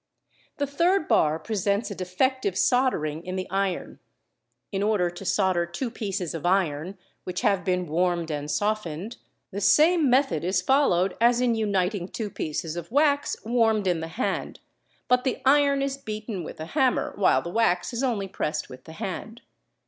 [0.57, 3.99] The third bar presents a defec \ _tive soldering in the iron:
[4.71, 9.17] in order to solder two pieces of iron which have been warmed and softened,
[9.51, 14.59] the same method is followed as in uniting two pieces.of wax warmed in the hand;
[15.07, 18.85] but the iron is beaten with a hammer while the wax is only pressed with
[18.85, 19.41] the hand.